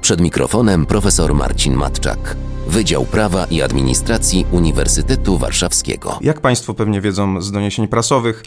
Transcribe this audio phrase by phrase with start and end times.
[0.00, 2.36] Przed mikrofonem profesor Marcin Matczak,
[2.66, 6.18] Wydział Prawa i Administracji Uniwersytetu Warszawskiego.
[6.20, 8.44] Jak Państwo pewnie wiedzą z doniesień prasowych,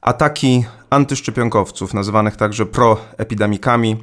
[0.00, 3.96] ataki antyszczepionkowców, nazywanych także proepidemikami,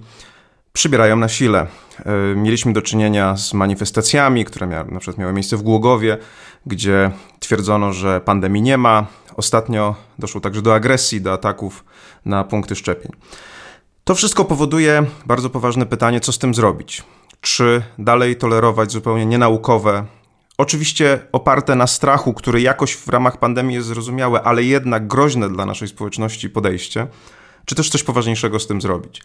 [0.74, 1.68] przybierają na sile.
[2.06, 6.18] E, mieliśmy do czynienia z manifestacjami, które miały, na przykład miały miejsce w Głogowie,
[6.65, 9.07] gdzie twierdzono, że pandemii nie ma.
[9.36, 11.86] Ostatnio doszło także do agresji, do ataków
[12.25, 13.11] na punkty szczepień.
[14.09, 17.04] To wszystko powoduje bardzo poważne pytanie, co z tym zrobić.
[17.41, 20.05] Czy dalej tolerować zupełnie nienaukowe,
[20.57, 25.65] oczywiście oparte na strachu, który jakoś w ramach pandemii jest zrozumiałe, ale jednak groźne dla
[25.65, 27.07] naszej społeczności podejście,
[27.65, 29.21] czy też coś poważniejszego z tym zrobić.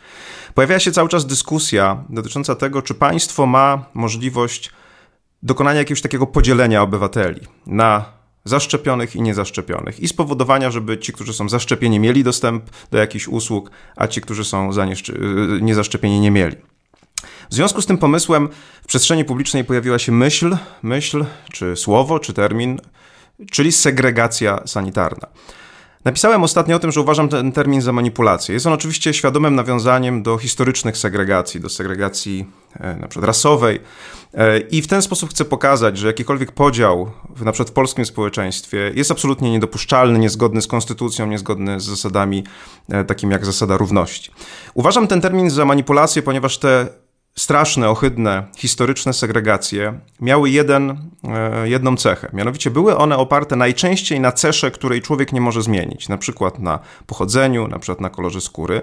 [0.54, 4.70] Pojawia się cały czas dyskusja dotycząca tego, czy państwo ma możliwość
[5.42, 8.04] dokonania jakiegoś takiego podzielenia obywateli na
[8.44, 13.70] zaszczepionych i niezaszczepionych i spowodowania, żeby ci, którzy są zaszczepieni, mieli dostęp do jakichś usług,
[13.96, 14.70] a ci, którzy są
[15.60, 16.56] niezaszczepieni, nie mieli.
[17.50, 18.48] W związku z tym pomysłem
[18.82, 22.80] w przestrzeni publicznej pojawiła się myśl, myśl, czy słowo, czy termin,
[23.50, 25.28] czyli segregacja sanitarna.
[26.05, 28.52] Napisałem ostatnio o tym, że uważam ten termin za manipulację.
[28.52, 32.47] Jest on oczywiście świadomym nawiązaniem do historycznych segregacji, do segregacji
[32.80, 33.80] e, na przykład rasowej.
[34.34, 38.06] E, I w ten sposób chcę pokazać, że jakikolwiek podział w, na przykład w polskim
[38.06, 42.44] społeczeństwie jest absolutnie niedopuszczalny, niezgodny z konstytucją, niezgodny z zasadami
[42.88, 44.30] e, takimi jak zasada równości.
[44.75, 46.88] Uważam ten termin za manipulację, ponieważ te
[47.38, 52.28] straszne, ohydne, historyczne segregacje miały jeden, e, jedną cechę.
[52.32, 56.78] Mianowicie były one oparte najczęściej na cesze, której człowiek nie może zmienić, na przykład na
[57.06, 58.82] pochodzeniu, na przykład na kolorze skóry.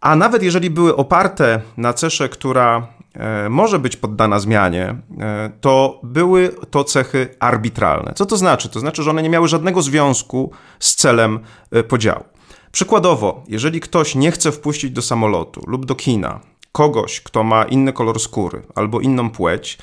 [0.00, 6.00] A nawet jeżeli były oparte na cesze, która e, może być poddana zmianie, e, to
[6.02, 8.12] były to cechy arbitralne.
[8.14, 8.68] Co to znaczy?
[8.68, 11.40] To znaczy, że one nie miały żadnego związku z celem
[11.88, 12.24] podziału.
[12.72, 16.40] Przykładowo, jeżeli ktoś nie chce wpuścić do samolotu lub do kina
[16.78, 19.78] kogoś, kto ma inny kolor skóry albo inną płeć,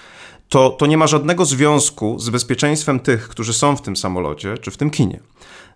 [0.49, 4.71] to, to nie ma żadnego związku z bezpieczeństwem tych, którzy są w tym samolocie czy
[4.71, 5.19] w tym kinie.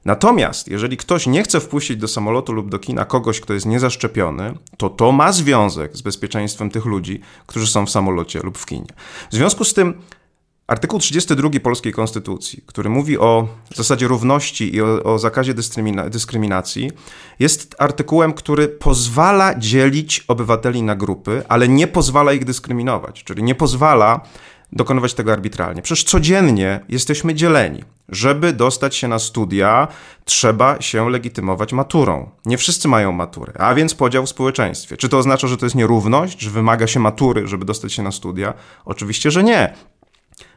[0.05, 4.53] Natomiast jeżeli ktoś nie chce wpuścić do samolotu lub do kina kogoś, kto jest niezaszczepiony,
[4.77, 8.93] to to ma związek z bezpieczeństwem tych ludzi, którzy są w samolocie lub w kinie.
[9.31, 10.01] W związku z tym
[10.69, 15.53] Artykuł 32 Polskiej Konstytucji, który mówi o zasadzie równości i o, o zakazie
[16.09, 16.91] dyskryminacji,
[17.39, 23.55] jest artykułem, który pozwala dzielić obywateli na grupy, ale nie pozwala ich dyskryminować, czyli nie
[23.55, 24.21] pozwala
[24.71, 25.81] dokonywać tego arbitralnie.
[25.81, 27.83] Przecież codziennie jesteśmy dzieleni.
[28.09, 29.87] Żeby dostać się na studia,
[30.25, 32.29] trzeba się legitymować maturą.
[32.45, 34.97] Nie wszyscy mają maturę, a więc podział w społeczeństwie.
[34.97, 38.11] Czy to oznacza, że to jest nierówność, że wymaga się matury, żeby dostać się na
[38.11, 38.53] studia?
[38.85, 39.73] Oczywiście, że nie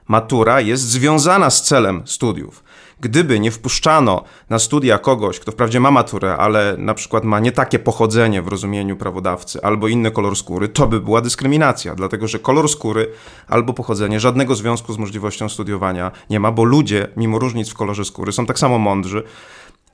[0.08, 2.64] matura jest związana z celem studiów.
[3.00, 7.52] Gdyby nie wpuszczano na studia kogoś, kto wprawdzie ma maturę, ale na przykład ma nie
[7.52, 12.38] takie pochodzenie w rozumieniu prawodawcy albo inny kolor skóry, to by była dyskryminacja, dlatego że
[12.38, 13.08] kolor skóry
[13.48, 18.04] albo pochodzenie żadnego związku z możliwością studiowania nie ma, bo ludzie, mimo różnic w kolorze
[18.04, 19.22] skóry, są tak samo mądrzy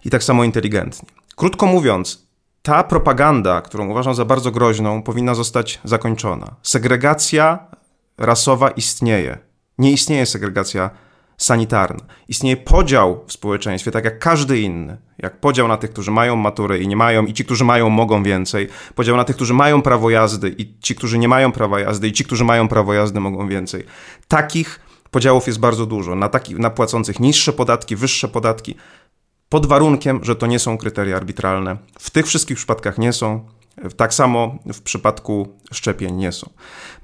[0.04, 1.08] i tak samo inteligentni.
[1.36, 2.28] Krótko mówiąc,
[2.62, 6.54] ta propaganda, którą uważam za bardzo groźną, powinna zostać zakończona.
[6.62, 7.58] Segregacja
[8.18, 9.47] rasowa istnieje
[9.78, 10.90] nie istnieje segregacja
[11.36, 12.04] sanitarna.
[12.28, 14.96] Istnieje podział w społeczeństwie, tak jak każdy inny.
[15.18, 18.22] Jak podział na tych, którzy mają maturę i nie mają, i ci, którzy mają, mogą
[18.22, 18.68] więcej.
[18.94, 22.12] Podział na tych, którzy mają prawo jazdy i ci, którzy nie mają prawa jazdy, i
[22.12, 23.84] ci, którzy mają prawo jazdy, mogą więcej.
[24.28, 24.80] Takich
[25.10, 26.14] podziałów jest bardzo dużo.
[26.14, 28.74] Na, taki, na płacących niższe podatki, wyższe podatki,
[29.48, 31.76] pod warunkiem, że to nie są kryteria arbitralne.
[31.98, 33.57] W tych wszystkich przypadkach nie są.
[33.96, 36.50] Tak samo w przypadku szczepień nie są.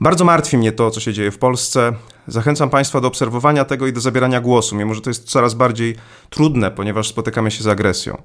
[0.00, 1.92] Bardzo martwi mnie to, co się dzieje w Polsce.
[2.26, 5.96] Zachęcam Państwa do obserwowania tego i do zabierania głosu, mimo że to jest coraz bardziej
[6.30, 8.22] trudne, ponieważ spotykamy się z agresją.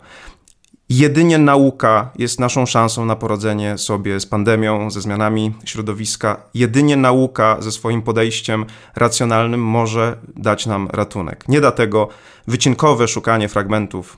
[0.90, 6.42] Jedynie nauka jest naszą szansą na poradzenie sobie z pandemią, ze zmianami środowiska.
[6.54, 8.66] Jedynie nauka ze swoim podejściem
[8.96, 11.46] racjonalnym może dać nam ratunek.
[11.48, 12.08] Nie da tego
[12.48, 14.18] wycinkowe szukanie fragmentów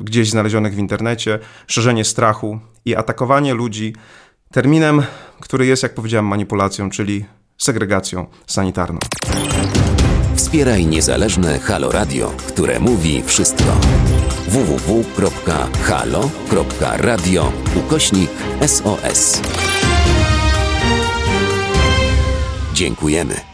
[0.00, 3.94] gdzieś znalezionych w internecie, szerzenie strachu i atakowanie ludzi
[4.52, 5.02] terminem,
[5.40, 7.24] który jest, jak powiedziałem, manipulacją, czyli
[7.58, 8.98] segregacją sanitarną.
[10.36, 13.80] Wspieraj niezależne Halo Radio, które mówi wszystko
[14.48, 15.22] www.halo.radio
[17.76, 18.30] ukośnik
[18.66, 19.42] SOS.
[22.74, 23.51] Dziękujemy.